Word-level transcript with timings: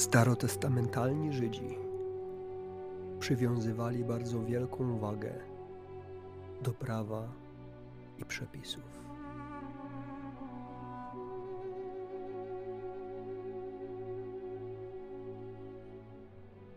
Starotestamentalni 0.00 1.32
Żydzi 1.32 1.78
przywiązywali 3.18 4.04
bardzo 4.04 4.44
wielką 4.44 4.98
wagę 4.98 5.32
do 6.62 6.70
prawa 6.70 7.28
i 8.18 8.24
przepisów. 8.24 8.82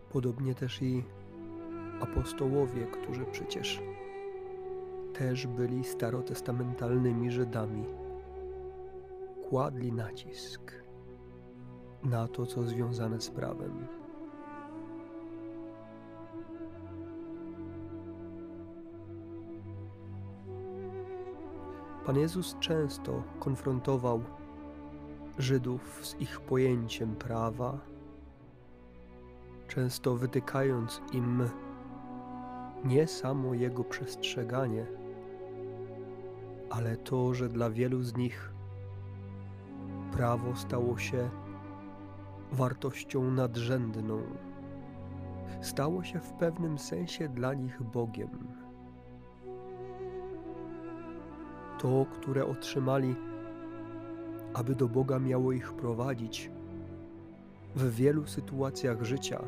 Podobnie 0.10 0.56
też 0.56 0.82
i 0.82 1.04
apostołowie, 2.02 2.86
którzy 2.86 3.26
przecież 3.26 3.82
też 5.14 5.48
byli 5.48 5.84
starotestamentalnymi 5.84 7.32
Żydami, 7.32 7.86
kładli 9.50 9.92
nacisk 9.92 10.83
na 12.06 12.28
to, 12.28 12.46
co 12.46 12.64
związane 12.64 13.22
z 13.22 13.30
prawem. 13.30 13.88
Pan 22.06 22.18
Jezus 22.18 22.56
często 22.60 23.24
konfrontował 23.40 24.22
Żydów 25.38 26.06
z 26.06 26.22
ich 26.22 26.40
pojęciem 26.40 27.16
prawa, 27.16 27.80
często 29.68 30.16
wytykając 30.16 31.02
im 31.14 31.50
nie 32.86 33.08
samo 33.08 33.54
jego 33.54 33.84
przestrzeganie, 33.84 34.86
ale 36.70 36.98
to, 36.98 37.34
że 37.34 37.50
dla 37.50 37.70
wielu 37.70 38.02
z 38.04 38.16
nich 38.16 38.54
prawo 40.12 40.56
stało 40.56 40.98
się 40.98 41.30
wartością 42.54 43.32
nadrzędną. 43.32 44.22
Stało 45.62 46.04
się 46.04 46.20
w 46.20 46.34
pewnym 46.34 46.78
sensie 46.78 47.30
dla 47.30 47.54
nich 47.54 47.84
Bogiem. 47.84 48.30
To, 51.80 52.06
które 52.14 52.46
otrzymali, 52.46 53.16
aby 54.54 54.76
do 54.76 54.88
Boga 54.88 55.20
miało 55.20 55.52
ich 55.52 55.74
prowadzić 55.74 56.52
w 57.76 57.96
wielu 57.96 58.28
sytuacjach 58.28 59.04
życia, 59.04 59.44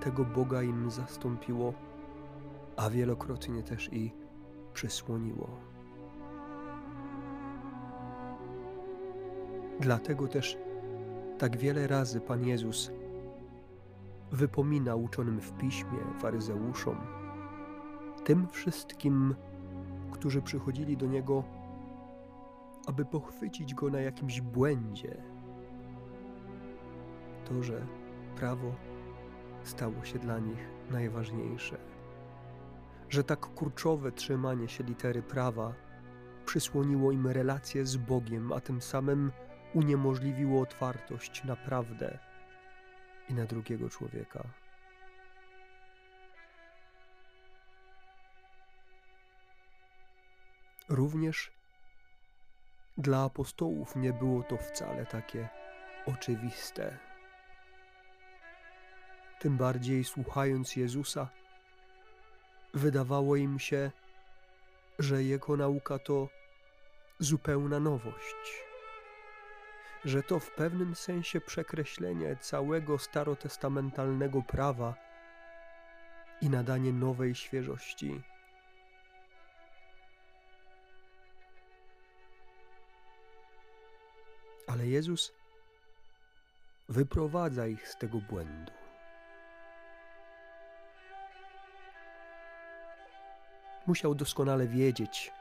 tego 0.00 0.24
Boga 0.24 0.62
im 0.62 0.90
zastąpiło, 0.90 1.72
a 2.76 2.90
wielokrotnie 2.90 3.62
też 3.62 3.92
i 3.92 4.12
przysłoniło. 4.72 5.48
Dlatego 9.80 10.28
też 10.28 10.58
tak 11.38 11.56
wiele 11.56 11.86
razy 11.86 12.20
Pan 12.20 12.44
Jezus 12.44 12.90
wypomina 14.32 14.96
uczonym 14.96 15.40
w 15.40 15.52
piśmie, 15.52 15.98
faryzeuszom, 16.18 16.96
tym 18.24 18.48
wszystkim, 18.48 19.34
którzy 20.10 20.42
przychodzili 20.42 20.96
do 20.96 21.06
Niego, 21.06 21.44
aby 22.86 23.04
pochwycić 23.04 23.74
Go 23.74 23.90
na 23.90 24.00
jakimś 24.00 24.40
błędzie, 24.40 25.22
to, 27.44 27.62
że 27.62 27.86
prawo 28.36 28.72
stało 29.62 30.04
się 30.04 30.18
dla 30.18 30.38
nich 30.38 30.68
najważniejsze, 30.90 31.78
że 33.08 33.24
tak 33.24 33.40
kurczowe 33.40 34.12
trzymanie 34.12 34.68
się 34.68 34.84
litery 34.84 35.22
prawa 35.22 35.74
przysłoniło 36.46 37.12
im 37.12 37.26
relacje 37.26 37.86
z 37.86 37.96
Bogiem, 37.96 38.52
a 38.52 38.60
tym 38.60 38.80
samym 38.80 39.32
uniemożliwiło 39.74 40.62
otwartość 40.62 41.44
na 41.44 41.56
prawdę 41.56 42.18
i 43.28 43.34
na 43.34 43.44
drugiego 43.44 43.90
człowieka. 43.90 44.44
Również 50.88 51.52
dla 52.98 53.24
apostołów 53.24 53.96
nie 53.96 54.12
było 54.12 54.42
to 54.42 54.56
wcale 54.56 55.06
takie 55.06 55.48
oczywiste. 56.06 56.98
Tym 59.40 59.56
bardziej 59.56 60.04
słuchając 60.04 60.76
Jezusa, 60.76 61.28
wydawało 62.74 63.36
im 63.36 63.58
się, 63.58 63.90
że 64.98 65.22
Jego 65.22 65.56
nauka 65.56 65.98
to 65.98 66.28
zupełna 67.18 67.80
nowość 67.80 68.67
że 70.04 70.22
to 70.22 70.38
w 70.38 70.50
pewnym 70.50 70.94
sensie 70.94 71.40
przekreślenie 71.40 72.36
całego 72.36 72.98
starotestamentalnego 72.98 74.42
prawa 74.42 74.94
i 76.40 76.50
nadanie 76.50 76.92
nowej 76.92 77.34
świeżości. 77.34 78.22
Ale 84.66 84.86
Jezus 84.86 85.32
wyprowadza 86.88 87.66
ich 87.66 87.88
z 87.88 87.96
tego 87.96 88.18
błędu. 88.18 88.72
Musiał 93.86 94.14
doskonale 94.14 94.66
wiedzieć, 94.66 95.32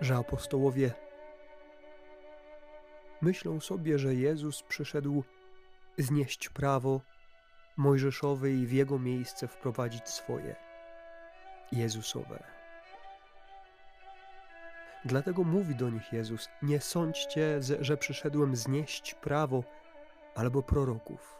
że 0.00 0.16
apostołowie 0.16 1.07
myślą 3.20 3.60
sobie, 3.60 3.98
że 3.98 4.14
Jezus 4.14 4.62
przyszedł 4.62 5.24
znieść 5.98 6.48
prawo 6.48 7.00
mojżeszowe 7.76 8.50
i 8.50 8.66
w 8.66 8.72
jego 8.72 8.98
miejsce 8.98 9.48
wprowadzić 9.48 10.08
swoje, 10.08 10.56
Jezusowe. 11.72 12.44
Dlatego 15.04 15.44
mówi 15.44 15.74
do 15.74 15.90
nich 15.90 16.12
Jezus: 16.12 16.48
Nie 16.62 16.80
sądźcie, 16.80 17.58
że 17.80 17.96
przyszedłem 17.96 18.56
znieść 18.56 19.14
prawo 19.14 19.64
albo 20.34 20.62
proroków. 20.62 21.38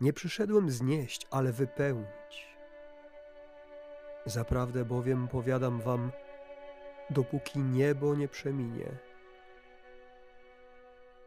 Nie 0.00 0.12
przyszedłem 0.12 0.70
znieść, 0.70 1.26
ale 1.30 1.52
wypełnić. 1.52 2.48
Zaprawdę 4.26 4.84
bowiem 4.84 5.28
powiadam 5.28 5.80
wam, 5.80 6.12
dopóki 7.10 7.58
niebo 7.58 8.14
nie 8.14 8.28
przeminie, 8.28 8.86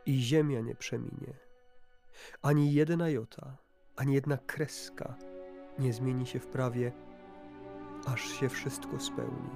i 0.06 0.22
ziemia 0.22 0.62
nie 0.62 0.76
przeminie. 0.76 1.34
Ani 2.42 2.74
jedna 2.74 3.10
jota, 3.10 3.58
ani 3.96 4.14
jedna 4.14 4.38
kreska 4.38 5.16
nie 5.80 5.94
zmieni 5.94 6.26
się 6.26 6.40
w 6.40 6.48
prawie, 6.48 6.92
aż 8.06 8.22
się 8.22 8.50
wszystko 8.50 9.00
spełni. 9.00 9.50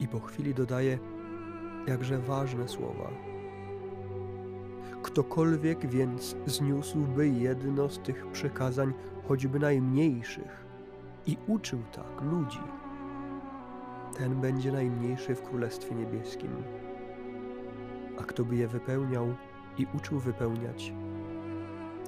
I 0.00 0.08
po 0.08 0.20
chwili 0.20 0.54
dodaje 0.54 0.98
jakże 1.86 2.18
ważne 2.18 2.68
słowa. 2.68 3.10
Ktokolwiek 5.02 5.86
więc 5.86 6.36
zniósłby 6.46 7.28
jedno 7.28 7.88
z 7.88 7.98
tych 7.98 8.26
przykazań, 8.26 8.92
choćby 9.28 9.58
najmniejszych, 9.58 10.66
i 11.26 11.36
uczył 11.46 11.82
tak 11.92 12.22
ludzi, 12.22 12.60
ten 14.18 14.40
będzie 14.40 14.72
najmniejszy 14.72 15.34
w 15.34 15.42
Królestwie 15.42 15.94
Niebieskim. 15.94 16.50
A 18.20 18.22
kto 18.22 18.44
by 18.44 18.56
je 18.56 18.68
wypełniał 18.68 19.34
i 19.78 19.86
uczył 19.96 20.18
wypełniać, 20.20 20.92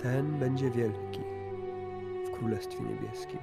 ten 0.03 0.39
będzie 0.39 0.71
wielki 0.71 1.21
w 2.27 2.31
Królestwie 2.31 2.85
Niebieskim. 2.85 3.41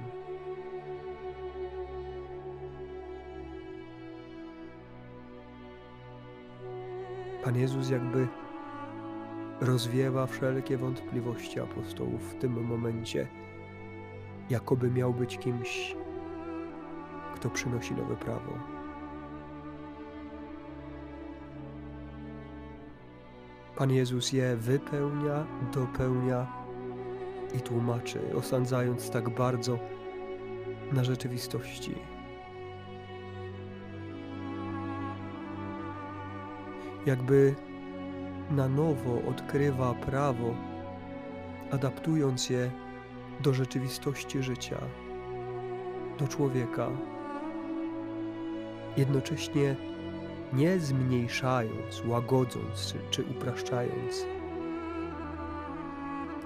Pan 7.44 7.56
Jezus 7.56 7.90
jakby 7.90 8.26
rozwiewa 9.60 10.26
wszelkie 10.26 10.76
wątpliwości 10.76 11.60
apostołów 11.60 12.32
w 12.32 12.38
tym 12.38 12.66
momencie, 12.66 13.26
jakoby 14.50 14.90
miał 14.90 15.14
być 15.14 15.38
kimś 15.38 15.96
kto 17.36 17.50
przynosi 17.50 17.94
nowe 17.94 18.16
prawo. 18.16 18.52
Pan 23.76 23.90
Jezus 23.90 24.32
je 24.32 24.56
wypełnia, 24.56 25.46
dopełnia 25.72 26.46
i 27.54 27.60
tłumaczy, 27.60 28.20
osądzając 28.36 29.10
tak 29.10 29.28
bardzo 29.28 29.78
na 30.92 31.04
rzeczywistości. 31.04 31.94
Jakby 37.06 37.54
na 38.50 38.68
nowo 38.68 39.28
odkrywa 39.28 39.94
prawo, 39.94 40.54
adaptując 41.70 42.50
je 42.50 42.70
do 43.40 43.54
rzeczywistości 43.54 44.42
życia, 44.42 44.78
do 46.18 46.28
człowieka 46.28 46.88
jednocześnie 48.96 49.76
nie 50.52 50.78
zmniejszając, 50.78 52.02
łagodząc 52.06 52.94
czy, 53.10 53.24
upraszczając. 53.24 54.26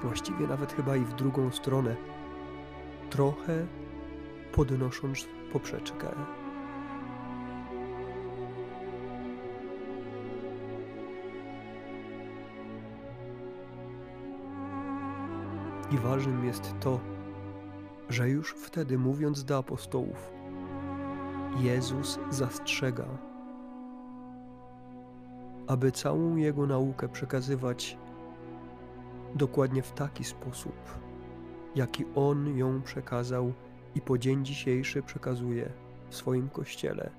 Właściwie 0.03 0.47
nawet 0.47 0.73
chyba 0.73 0.97
i 0.97 1.05
w 1.05 1.15
drugą 1.15 1.51
stronę, 1.51 1.97
trochę 3.11 3.67
podnosząc 4.53 5.29
poprzeczkę. 5.53 6.09
I 15.93 15.99
ważnym 15.99 16.45
jest 16.45 16.75
to, 16.81 17.01
że 18.09 18.29
już 18.29 18.55
wtedy, 18.55 18.99
mówiąc 18.99 19.45
do 19.45 19.59
apostołów, 19.59 20.40
Jezus 21.59 22.19
zastrzega, 22.31 23.19
aby 25.67 25.93
całą 25.93 26.37
Jego 26.37 26.67
naukę 26.67 27.09
przekazywać 27.09 27.99
dokładnie 29.35 29.83
w 29.83 29.93
taki 29.93 30.25
sposób, 30.25 30.75
jaki 31.75 32.05
On 32.15 32.57
ją 32.57 32.83
przekazał 32.83 33.53
i 33.95 34.01
po 34.01 34.19
dzień 34.19 34.45
dzisiejszy 34.45 35.03
przekazuje 35.03 35.73
w 36.09 36.17
swoim 36.17 36.49
kościele. 36.49 37.11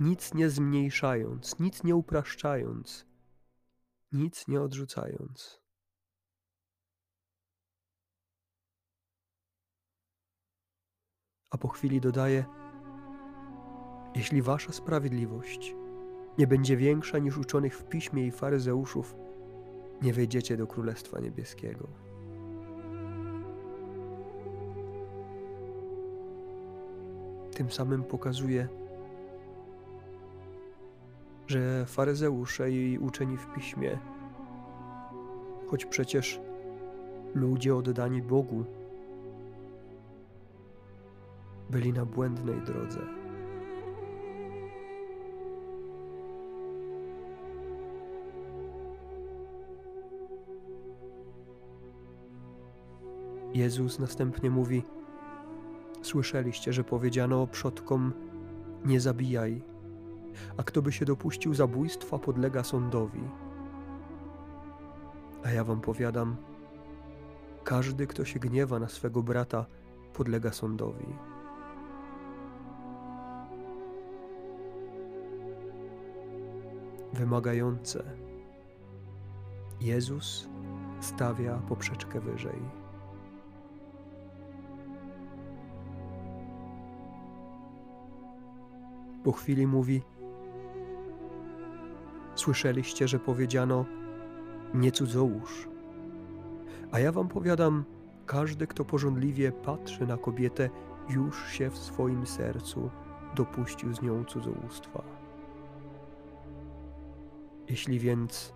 Nic 0.00 0.34
nie 0.34 0.50
zmniejszając, 0.50 1.58
nic 1.58 1.84
nie 1.84 1.96
upraszczając, 1.96 3.06
nic 4.12 4.48
nie 4.48 4.60
odrzucając. 4.62 5.59
A 11.50 11.58
po 11.58 11.68
chwili 11.68 12.00
dodaje: 12.00 12.44
Jeśli 14.14 14.42
wasza 14.42 14.72
sprawiedliwość 14.72 15.74
nie 16.38 16.46
będzie 16.46 16.76
większa 16.76 17.18
niż 17.18 17.38
uczonych 17.38 17.78
w 17.78 17.84
piśmie 17.84 18.26
i 18.26 18.30
faryzeuszów, 18.30 19.16
nie 20.02 20.12
wejdziecie 20.12 20.56
do 20.56 20.66
Królestwa 20.66 21.20
Niebieskiego. 21.20 21.88
Tym 27.54 27.70
samym 27.70 28.04
pokazuje, 28.04 28.68
że 31.46 31.86
faryzeusze 31.86 32.70
i 32.70 32.98
uczeni 32.98 33.36
w 33.36 33.52
piśmie, 33.54 33.98
choć 35.66 35.84
przecież 35.84 36.40
ludzie 37.34 37.76
oddani 37.76 38.22
Bogu, 38.22 38.64
byli 41.70 41.92
na 41.92 42.04
błędnej 42.04 42.60
drodze. 42.60 43.00
Jezus 53.54 53.98
następnie 53.98 54.50
mówi: 54.50 54.82
Słyszeliście, 56.02 56.72
że 56.72 56.84
powiedziano 56.84 57.46
przodkom: 57.46 58.12
Nie 58.84 59.00
zabijaj, 59.00 59.62
a 60.56 60.62
kto 60.62 60.82
by 60.82 60.92
się 60.92 61.04
dopuścił 61.04 61.54
zabójstwa, 61.54 62.18
podlega 62.18 62.64
sądowi. 62.64 63.22
A 65.44 65.50
ja 65.50 65.64
wam 65.64 65.80
powiadam: 65.80 66.36
każdy, 67.64 68.06
kto 68.06 68.24
się 68.24 68.38
gniewa 68.38 68.78
na 68.78 68.88
swego 68.88 69.22
brata, 69.22 69.66
podlega 70.14 70.52
sądowi. 70.52 71.29
Wymagające. 77.20 78.04
Jezus 79.80 80.48
stawia 81.00 81.58
poprzeczkę 81.68 82.20
wyżej. 82.20 82.60
Po 89.24 89.32
chwili 89.32 89.66
mówi: 89.66 90.02
Słyszeliście, 92.34 93.08
że 93.08 93.18
powiedziano: 93.18 93.84
Nie 94.74 94.92
cudzołóż. 94.92 95.68
A 96.92 96.98
ja 96.98 97.12
wam 97.12 97.28
powiadam: 97.28 97.84
każdy, 98.26 98.66
kto 98.66 98.84
porządliwie 98.84 99.52
patrzy 99.52 100.06
na 100.06 100.16
kobietę, 100.16 100.70
już 101.08 101.48
się 101.48 101.70
w 101.70 101.78
swoim 101.78 102.26
sercu 102.26 102.90
dopuścił 103.36 103.94
z 103.94 104.02
nią 104.02 104.24
cudzołóstwa. 104.24 105.19
Jeśli 107.70 107.98
więc 107.98 108.52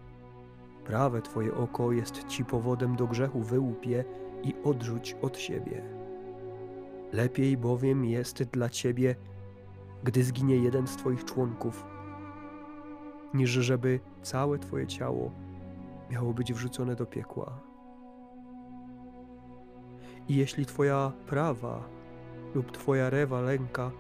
prawe 0.85 1.23
Twoje 1.23 1.55
oko 1.55 1.93
jest 1.93 2.25
Ci 2.25 2.45
powodem 2.45 2.97
do 2.97 3.07
grzechu, 3.07 3.41
wyłup 3.41 3.87
je 3.87 4.05
i 4.43 4.55
odrzuć 4.65 5.17
od 5.23 5.39
siebie. 5.39 5.83
Lepiej 7.13 7.57
bowiem 7.57 8.05
jest 8.05 8.43
dla 8.43 8.69
Ciebie 8.69 9.17
gdy 10.05 10.25
zginie 10.25 10.57
jeden 10.57 10.87
z 10.87 10.97
Twoich 10.97 11.25
członków, 11.25 11.87
niż 13.35 13.51
żeby 13.51 14.01
całe 14.23 14.59
Twoje 14.59 14.87
ciało 14.87 15.31
miało 16.11 16.35
być 16.35 16.53
wrzucone 16.53 16.97
do 16.97 17.07
piekła. 17.07 17.61
I 20.29 20.37
jeśli 20.37 20.67
Twoja 20.67 21.13
prawa 21.27 21.89
lub 22.55 22.73
Twoja 22.73 23.11
rewa 23.11 23.41
lęka 23.41 23.91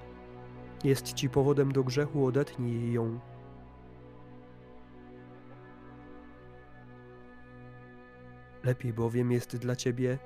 jest 0.84 1.12
Ci 1.12 1.28
powodem 1.28 1.72
do 1.72 1.84
grzechu, 1.84 2.26
odetnij 2.26 2.92
ją. 2.92 3.18
Lepiej 8.64 8.92
bowiem 8.92 9.32
jest 9.32 9.56
dla 9.56 9.76
Ciebie, 9.76 10.18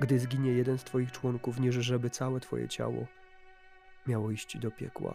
gdy 0.00 0.18
zginie 0.18 0.52
jeden 0.52 0.78
z 0.78 0.84
Twoich 0.84 1.12
członków, 1.12 1.60
niż 1.60 1.74
żeby 1.74 2.10
całe 2.10 2.40
Twoje 2.40 2.68
ciało 2.68 3.06
miało 4.06 4.30
iść 4.30 4.58
do 4.58 4.70
piekła. 4.70 5.14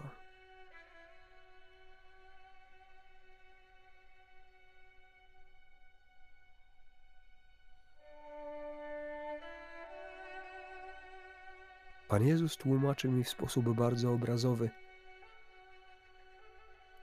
Pan 12.08 12.28
Jezus 12.28 12.58
tłumaczy 12.58 13.10
mi 13.10 13.24
w 13.24 13.30
sposób 13.30 13.76
bardzo 13.76 14.12
obrazowy, 14.12 14.70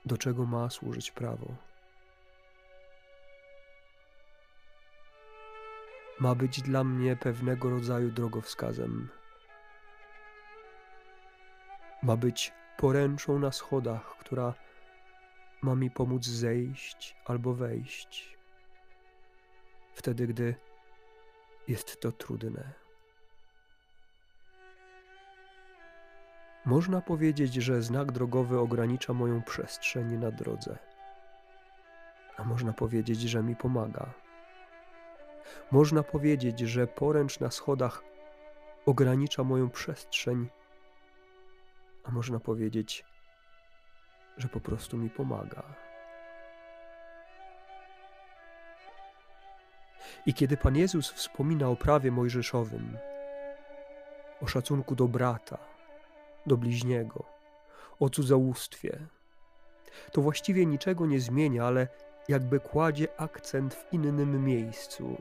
do 0.04 0.18
czego 0.18 0.46
ma 0.46 0.70
służyć 0.70 1.10
prawo. 1.10 1.73
Ma 6.20 6.34
być 6.34 6.62
dla 6.62 6.84
mnie 6.84 7.16
pewnego 7.16 7.70
rodzaju 7.70 8.10
drogowskazem 8.10 9.08
ma 12.04 12.16
być 12.16 12.52
poręczą 12.76 13.38
na 13.38 13.52
schodach, 13.52 14.16
która 14.18 14.54
ma 15.62 15.74
mi 15.74 15.90
pomóc 15.90 16.26
zejść 16.26 17.16
albo 17.24 17.54
wejść, 17.54 18.38
wtedy 19.94 20.26
gdy 20.26 20.54
jest 21.68 22.00
to 22.00 22.12
trudne. 22.12 22.72
Można 26.64 27.00
powiedzieć, 27.00 27.54
że 27.54 27.82
znak 27.82 28.12
drogowy 28.12 28.58
ogranicza 28.58 29.12
moją 29.12 29.42
przestrzeń 29.42 30.16
na 30.16 30.30
drodze, 30.30 30.78
a 32.36 32.44
można 32.44 32.72
powiedzieć, 32.72 33.20
że 33.20 33.42
mi 33.42 33.56
pomaga. 33.56 34.23
Można 35.70 36.02
powiedzieć, 36.02 36.60
że 36.60 36.86
poręcz 36.86 37.40
na 37.40 37.50
schodach 37.50 38.02
ogranicza 38.86 39.44
moją 39.44 39.70
przestrzeń 39.70 40.48
a 42.04 42.10
można 42.10 42.40
powiedzieć, 42.40 43.04
że 44.36 44.48
po 44.48 44.60
prostu 44.60 44.96
mi 44.96 45.10
pomaga. 45.10 45.62
I 50.26 50.34
kiedy 50.34 50.56
Pan 50.56 50.76
Jezus 50.76 51.12
wspomina 51.12 51.68
o 51.68 51.76
prawie 51.76 52.10
mojżeszowym, 52.10 52.98
o 54.40 54.46
szacunku 54.46 54.94
do 54.94 55.08
brata, 55.08 55.58
do 56.46 56.56
bliźniego, 56.56 57.24
o 58.00 58.10
cudzołóstwie, 58.10 58.98
to 60.12 60.20
właściwie 60.20 60.66
niczego 60.66 61.06
nie 61.06 61.20
zmienia, 61.20 61.64
ale 61.64 61.88
jakby 62.28 62.60
kładzie 62.60 63.08
akcent 63.20 63.74
w 63.74 63.92
innym 63.92 64.44
miejscu. 64.44 65.16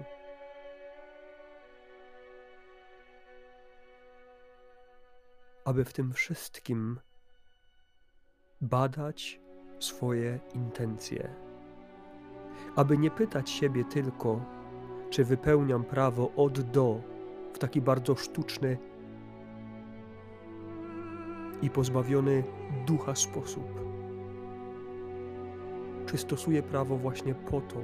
aby 5.65 5.85
w 5.85 5.93
tym 5.93 6.13
wszystkim 6.13 6.99
badać 8.61 9.39
swoje 9.79 10.39
intencje, 10.55 11.29
aby 12.75 12.97
nie 12.97 13.11
pytać 13.11 13.49
siebie 13.49 13.85
tylko, 13.85 14.41
czy 15.09 15.23
wypełniam 15.23 15.83
prawo 15.83 16.31
od 16.35 16.61
do 16.61 17.01
w 17.53 17.59
taki 17.59 17.81
bardzo 17.81 18.15
sztuczny 18.15 18.77
i 21.61 21.69
pozbawiony 21.69 22.43
ducha 22.85 23.15
sposób. 23.15 23.82
Czy 26.13 26.17
stosuję 26.17 26.63
prawo 26.63 26.97
właśnie 26.97 27.35
po 27.35 27.61
to, 27.61 27.75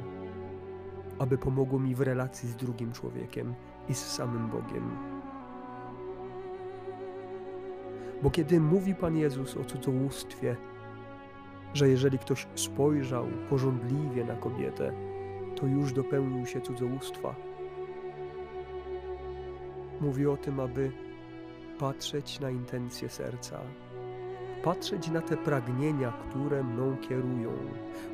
aby 1.19 1.37
pomogło 1.37 1.79
mi 1.79 1.95
w 1.95 2.01
relacji 2.01 2.49
z 2.49 2.55
drugim 2.55 2.91
człowiekiem 2.91 3.53
i 3.87 3.93
z 3.93 4.05
samym 4.05 4.49
Bogiem? 4.49 4.97
Bo 8.21 8.29
kiedy 8.29 8.59
mówi 8.59 8.95
Pan 8.95 9.17
Jezus 9.17 9.57
o 9.57 9.63
cudzołóstwie, 9.63 10.55
że 11.73 11.89
jeżeli 11.89 12.19
ktoś 12.19 12.47
spojrzał 12.55 13.25
porządliwie 13.49 14.25
na 14.25 14.35
kobietę, 14.35 14.93
to 15.55 15.65
już 15.67 15.93
dopełnił 15.93 16.45
się 16.45 16.61
cudzołóstwa. 16.61 17.35
Mówi 20.01 20.27
o 20.27 20.37
tym, 20.37 20.59
aby 20.59 20.91
patrzeć 21.79 22.39
na 22.39 22.49
intencje 22.49 23.09
serca, 23.09 23.59
patrzeć 24.63 25.09
na 25.09 25.21
te 25.21 25.37
pragnienia, 25.37 26.13
które 26.29 26.63
mną 26.63 26.97
kierują, 26.97 27.51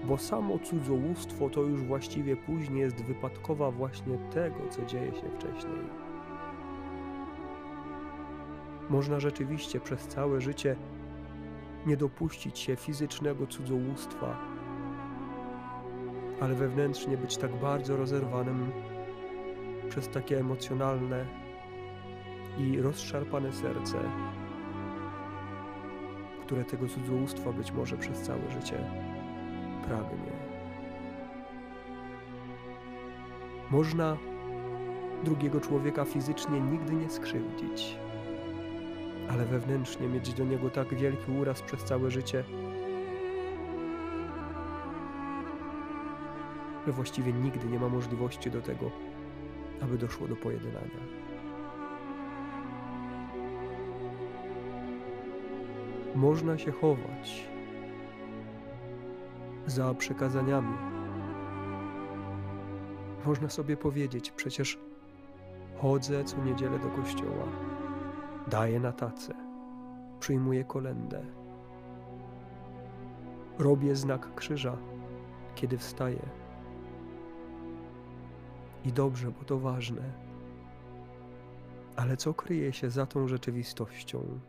bo 0.04 0.18
samo 0.18 0.60
cudzołóstwo 0.60 1.50
to 1.50 1.62
już 1.62 1.84
właściwie 1.84 2.36
później 2.36 2.80
jest 2.80 3.04
wypadkowa 3.04 3.72
właśnie 3.72 4.18
tego, 4.18 4.70
co 4.70 4.86
dzieje 4.86 5.12
się 5.12 5.30
wcześniej. 5.40 6.06
Można 8.90 9.20
rzeczywiście 9.20 9.80
przez 9.80 10.08
całe 10.08 10.42
życie 10.42 10.76
nie 11.86 11.98
dopuścić 11.98 12.60
się 12.60 12.76
fizycznego 12.76 13.48
cudzołóstwa, 13.48 14.38
ale 16.42 16.56
wewnętrznie 16.56 17.18
być 17.18 17.38
tak 17.38 17.56
bardzo 17.56 17.98
rozerwanym 17.98 18.72
przez 19.90 20.10
takie 20.10 20.40
emocjonalne 20.40 21.26
i 22.58 22.82
rozszarpane 22.82 23.54
serce, 23.54 23.98
które 26.46 26.66
tego 26.66 26.88
cudzołóstwa 26.88 27.54
być 27.54 27.72
może 27.72 27.98
przez 27.98 28.22
całe 28.22 28.52
życie 28.52 28.92
pragnie. 29.88 30.32
Można 33.72 34.18
drugiego 35.24 35.62
człowieka 35.62 36.06
fizycznie 36.06 36.62
nigdy 36.62 36.94
nie 36.94 37.10
skrzywdzić, 37.10 37.98
ale 39.30 39.46
wewnętrznie 39.46 40.08
mieć 40.08 40.34
do 40.34 40.46
niego 40.46 40.70
tak 40.70 40.96
wielki 40.96 41.32
uraz 41.32 41.62
przez 41.62 41.84
całe 41.84 42.12
życie, 42.12 42.44
że 46.86 46.92
właściwie 46.92 47.34
nigdy 47.34 47.68
nie 47.68 47.80
ma 47.80 47.90
możliwości 47.90 48.52
do 48.52 48.62
tego, 48.62 48.92
aby 49.82 49.98
doszło 49.98 50.28
do 50.28 50.36
pojednania. 50.36 51.25
Można 56.16 56.58
się 56.58 56.72
chować 56.72 57.50
za 59.66 59.94
przekazaniami. 59.94 60.78
Można 63.26 63.50
sobie 63.50 63.78
powiedzieć, 63.78 64.32
przecież 64.32 64.80
chodzę 65.78 66.24
co 66.24 66.44
niedzielę 66.44 66.80
do 66.80 66.90
kościoła, 66.90 67.46
daję 68.48 68.80
na 68.80 68.92
tacę, 68.92 69.34
przyjmuję 70.20 70.64
kolendę, 70.64 71.26
robię 73.60 73.96
znak 73.96 74.36
krzyża, 74.36 74.78
kiedy 75.56 75.78
wstaję. 75.78 76.30
I 78.86 78.94
dobrze, 78.94 79.32
bo 79.32 79.44
to 79.44 79.60
ważne. 79.60 80.02
Ale 81.96 82.18
co 82.18 82.34
kryje 82.34 82.74
się 82.74 82.90
za 82.90 83.06
tą 83.06 83.28
rzeczywistością? 83.28 84.40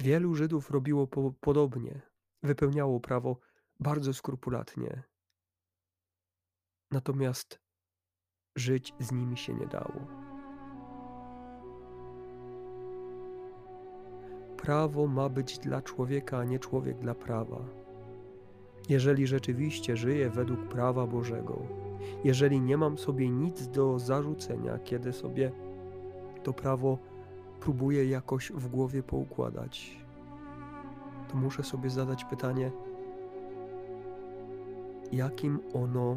Wielu 0.00 0.34
Żydów 0.34 0.70
robiło 0.70 1.06
po 1.06 1.32
podobnie, 1.40 2.00
wypełniało 2.42 3.00
prawo 3.00 3.36
bardzo 3.80 4.14
skrupulatnie. 4.14 5.02
Natomiast 6.90 7.60
żyć 8.56 8.94
z 9.00 9.12
nimi 9.12 9.36
się 9.36 9.54
nie 9.54 9.66
dało. 9.66 10.06
Prawo 14.56 15.06
ma 15.06 15.28
być 15.28 15.58
dla 15.58 15.82
człowieka, 15.82 16.38
a 16.38 16.44
nie 16.44 16.58
człowiek 16.58 16.98
dla 16.98 17.14
prawa. 17.14 17.64
Jeżeli 18.88 19.26
rzeczywiście 19.26 19.96
żyję 19.96 20.30
według 20.30 20.68
prawa 20.68 21.06
Bożego, 21.06 21.62
jeżeli 22.24 22.60
nie 22.60 22.76
mam 22.76 22.98
sobie 22.98 23.30
nic 23.30 23.68
do 23.68 23.98
zarzucenia, 23.98 24.78
kiedy 24.78 25.12
sobie 25.12 25.52
to 26.42 26.52
prawo 26.52 26.98
próbuję 27.60 28.04
jakoś 28.04 28.52
w 28.52 28.68
głowie 28.68 29.02
poukładać, 29.02 29.96
to 31.28 31.36
muszę 31.36 31.62
sobie 31.62 31.90
zadać 31.90 32.24
pytanie, 32.24 32.70
jakim 35.12 35.58
ono 35.74 36.16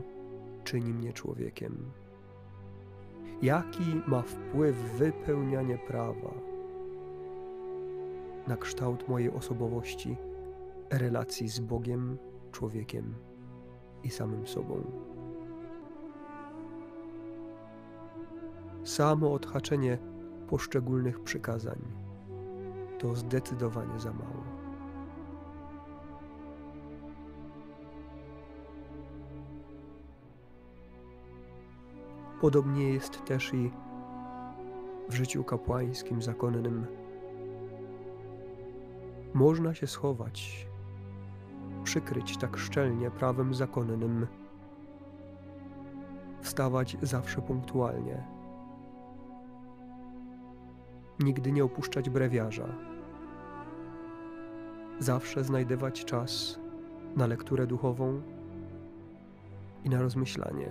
czyni 0.64 0.94
mnie 0.94 1.14
człowiekiem? 1.14 1.92
Jaki 3.42 4.02
ma 4.08 4.22
wpływ 4.22 4.76
wypełnianie 4.76 5.78
prawa 5.78 6.34
na 8.48 8.58
kształt 8.58 9.08
mojej 9.08 9.32
osobowości, 9.32 10.18
relacji 10.90 11.50
z 11.50 11.60
Bogiem, 11.60 12.18
człowiekiem 12.52 13.16
i 14.04 14.10
samym 14.10 14.48
sobą? 14.48 14.84
Samo 18.84 19.34
odhaczenie 19.34 20.13
poszczególnych 20.48 21.20
przykazań. 21.20 21.80
To 23.00 23.16
zdecydowanie 23.16 24.00
za 24.00 24.14
mało. 24.14 24.44
Podobnie 32.42 32.90
jest 32.90 33.26
też 33.26 33.54
i 33.54 33.72
w 35.10 35.14
życiu 35.14 35.44
kapłańskim, 35.44 36.22
zakonnym. 36.22 36.86
Można 39.34 39.74
się 39.74 39.88
schować, 39.88 40.68
przykryć 41.84 42.38
tak 42.38 42.58
szczelnie 42.58 43.12
prawem 43.12 43.54
zakonnym, 43.54 44.28
wstawać 46.42 46.98
zawsze 47.02 47.42
punktualnie 47.42 48.33
nigdy 51.24 51.52
nie 51.52 51.64
opuszczać 51.64 52.10
brewiarza, 52.10 52.68
zawsze 55.00 55.44
znajdywać 55.44 56.06
czas 56.06 56.60
na 57.16 57.28
lekturę 57.28 57.68
duchową 57.68 58.22
i 59.84 59.90
na 59.90 60.02
rozmyślanie. 60.02 60.70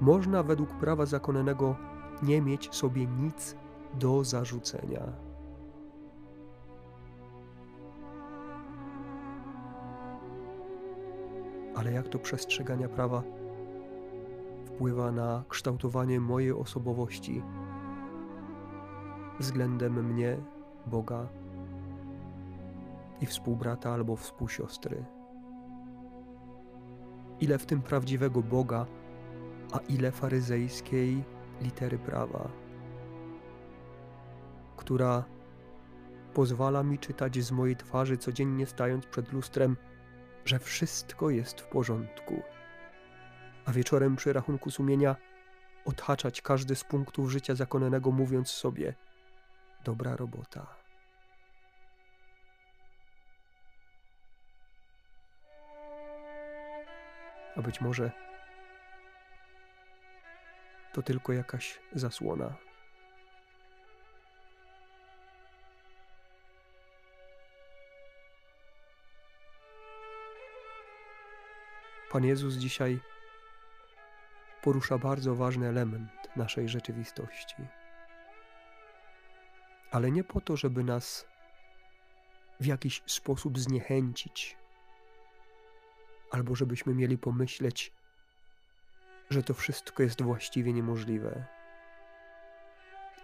Można 0.00 0.42
według 0.42 0.70
prawa 0.70 1.06
zakonnego 1.06 1.76
nie 2.22 2.42
mieć 2.42 2.74
sobie 2.74 3.06
nic 3.06 3.56
do 3.94 4.24
zarzucenia. 4.24 5.02
Ale 11.74 11.92
jak 11.92 12.08
to 12.08 12.18
przestrzegania 12.18 12.88
prawa 12.88 13.22
wpływa 14.64 15.12
na 15.12 15.44
kształtowanie 15.48 16.20
mojej 16.20 16.52
osobowości 16.52 17.42
względem 19.38 20.04
mnie, 20.04 20.36
Boga 20.86 21.28
i 23.20 23.26
współbrata 23.26 23.92
albo 23.92 24.16
współsiostry. 24.16 25.04
Ile 27.40 27.58
w 27.58 27.66
tym 27.66 27.82
prawdziwego 27.82 28.42
Boga, 28.42 28.86
a 29.72 29.78
ile 29.78 30.12
faryzejskiej 30.12 31.24
litery 31.62 31.98
prawa, 31.98 32.48
która 34.76 35.24
pozwala 36.34 36.82
mi 36.82 36.98
czytać 36.98 37.42
z 37.42 37.52
mojej 37.52 37.76
twarzy 37.76 38.18
codziennie 38.18 38.66
stając 38.66 39.06
przed 39.06 39.32
lustrem, 39.32 39.76
że 40.44 40.58
wszystko 40.58 41.30
jest 41.30 41.60
w 41.60 41.66
porządku, 41.66 42.42
a 43.66 43.72
wieczorem 43.72 44.16
przy 44.16 44.32
rachunku 44.32 44.70
sumienia 44.70 45.16
odhaczać 45.84 46.42
każdy 46.42 46.74
z 46.74 46.84
punktów 46.84 47.30
życia 47.30 47.54
zakonnego, 47.54 48.10
mówiąc 48.10 48.48
sobie– 48.48 48.94
dobra 49.84 50.16
robota. 50.16 50.66
A 57.56 57.62
być 57.62 57.80
może 57.80 58.10
to 60.92 61.02
tylko 61.02 61.32
jakaś 61.32 61.80
zasłona. 61.92 62.54
Pan 72.10 72.24
Jezus 72.24 72.54
dzisiaj 72.54 73.00
porusza 74.62 74.98
bardzo 74.98 75.34
ważny 75.34 75.68
element 75.68 76.10
naszej 76.36 76.68
rzeczywistości 76.68 77.56
ale 79.90 80.10
nie 80.10 80.24
po 80.24 80.40
to, 80.40 80.56
żeby 80.56 80.84
nas 80.84 81.26
w 82.60 82.66
jakiś 82.66 83.02
sposób 83.06 83.58
zniechęcić, 83.58 84.56
albo 86.30 86.54
żebyśmy 86.54 86.94
mieli 86.94 87.18
pomyśleć, 87.18 87.92
że 89.30 89.42
to 89.42 89.54
wszystko 89.54 90.02
jest 90.02 90.22
właściwie 90.22 90.72
niemożliwe. 90.72 91.44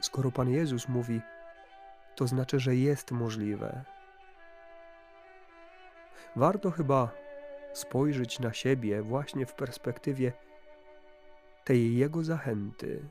Skoro 0.00 0.30
Pan 0.30 0.50
Jezus 0.50 0.88
mówi, 0.88 1.20
to 2.16 2.26
znaczy, 2.26 2.60
że 2.60 2.76
jest 2.76 3.10
możliwe. 3.10 3.84
Warto 6.36 6.70
chyba 6.70 7.10
spojrzeć 7.72 8.38
na 8.38 8.52
siebie 8.52 9.02
właśnie 9.02 9.46
w 9.46 9.54
perspektywie 9.54 10.32
tej 11.64 11.96
Jego 11.96 12.24
zachęty 12.24 13.08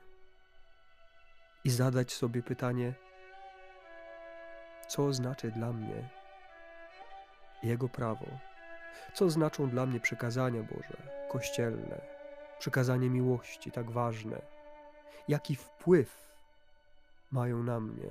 i 1.63 1.69
zadać 1.69 2.13
sobie 2.13 2.43
pytanie, 2.43 2.93
co 4.87 5.13
znaczy 5.13 5.51
dla 5.51 5.73
mnie 5.73 6.09
Jego 7.63 7.89
prawo, 7.89 8.25
co 9.13 9.29
znaczą 9.29 9.69
dla 9.69 9.85
mnie 9.85 9.99
przekazania 9.99 10.63
Boże, 10.63 11.27
kościelne, 11.29 12.01
przekazanie 12.59 13.09
miłości 13.09 13.71
tak 13.71 13.91
ważne, 13.91 14.41
jaki 15.27 15.55
wpływ 15.55 16.27
mają 17.31 17.63
na 17.63 17.79
mnie, 17.79 18.09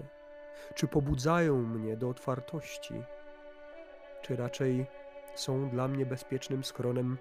czy 0.75 0.89
pobudzają 0.89 1.63
mnie 1.63 1.97
do 1.97 2.09
otwartości, 2.09 2.95
czy 4.23 4.37
raczej 4.37 4.87
są 5.35 5.69
dla 5.71 5.89
mnie 5.89 6.07
bezpiecznym 6.07 6.65
schronem, 6.65 7.19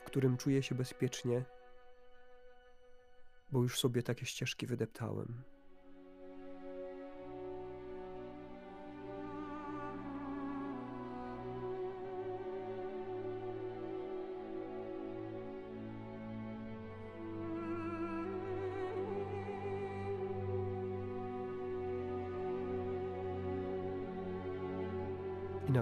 w 0.00 0.04
którym 0.04 0.36
czuję 0.36 0.62
się 0.62 0.74
bezpiecznie, 0.74 1.44
bo 3.52 3.62
już 3.62 3.80
sobie 3.80 4.02
takie 4.02 4.26
ścieżki 4.26 4.66
wydeptałem. 4.66 5.42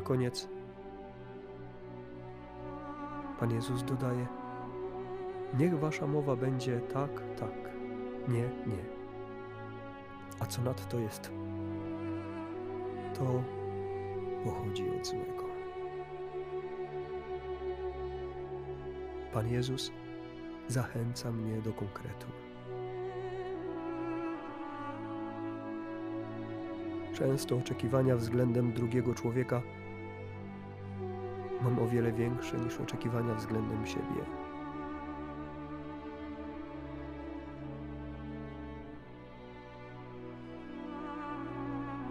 Na 0.01 0.07
koniec 0.07 0.49
Pan 3.41 3.51
Jezus 3.51 3.83
dodaje: 3.83 4.27
Niech 5.59 5.79
wasza 5.79 6.07
mowa 6.07 6.37
będzie 6.37 6.81
tak, 6.81 7.11
tak, 7.41 7.71
nie, 8.29 8.43
nie. 8.43 8.85
A 10.41 10.47
co 10.47 10.63
nadto 10.63 10.99
jest, 10.99 11.31
to 13.15 13.43
pochodzi 14.45 14.91
od 14.91 15.07
złego. 15.07 15.45
Pan 19.33 19.49
Jezus 19.49 19.93
zachęca 20.69 21.33
mnie 21.33 21.63
do 21.63 21.73
konkretu. 21.73 22.27
Często 27.15 27.57
oczekiwania 27.57 28.17
względem 28.17 28.73
drugiego 28.73 29.15
człowieka 29.15 29.63
mam 31.63 31.79
o 31.79 31.87
wiele 31.87 32.13
większe 32.13 32.59
niż 32.59 32.81
oczekiwania 32.81 33.35
względem 33.35 33.87
siebie. 33.87 34.25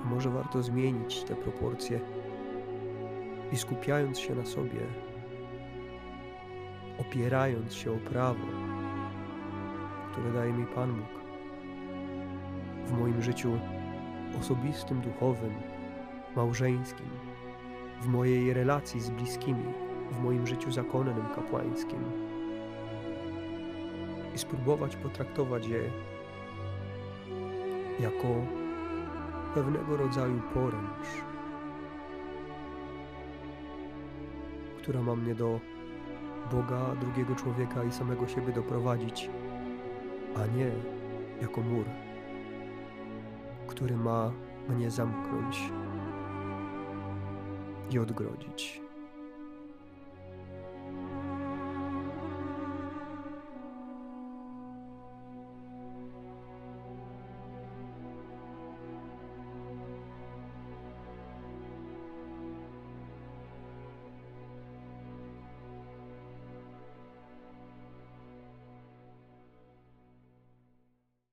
Może 0.06 0.30
warto 0.30 0.64
zmienić 0.64 1.24
te 1.24 1.36
proporcje 1.36 2.00
i 3.52 3.58
skupiając 3.58 4.20
się 4.20 4.36
na 4.36 4.46
sobie, 4.46 4.82
opierając 6.98 7.74
się 7.74 7.92
o 7.92 7.98
prawo, 7.98 8.46
które 10.12 10.34
daje 10.34 10.54
mi 10.54 10.66
Pan 10.66 10.96
Bóg 10.96 11.20
w 12.86 13.00
moim 13.00 13.22
życiu 13.22 13.60
osobistym, 14.40 15.02
duchowym, 15.02 15.54
małżeńskim, 16.36 17.10
w 18.02 18.08
mojej 18.08 18.54
relacji 18.54 19.02
z 19.02 19.10
bliskimi, 19.10 19.64
w 20.12 20.24
moim 20.24 20.48
życiu 20.48 20.72
zakonnym, 20.72 21.26
kapłańskim. 21.36 22.04
I 24.36 24.38
spróbować 24.38 24.96
potraktować 24.96 25.68
je 25.68 25.82
jako 28.00 28.28
pewnego 29.54 29.98
rodzaju 29.98 30.42
poręcz, 30.54 31.08
która 34.78 35.02
ma 35.02 35.16
mnie 35.16 35.36
do 35.36 35.60
Boga, 36.52 36.96
drugiego 37.02 37.36
człowieka 37.36 37.84
i 37.84 37.92
samego 37.92 38.28
siebie 38.28 38.54
doprowadzić, 38.54 39.30
a 40.36 40.58
nie 40.58 40.72
jako 41.42 41.62
mur, 41.62 41.86
który 43.68 43.98
ma 43.98 44.32
mnie 44.70 44.92
zamknąć 44.92 45.72
i 47.92 48.00
odgrodzić. 48.00 48.82